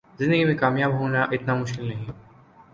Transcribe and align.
زندگی 0.19 0.45
میں 0.45 0.57
کامیاب 0.57 0.91
ہونا 0.93 1.21
اتنا 1.31 1.53
مشکل 1.55 1.85
نہیں 1.87 2.05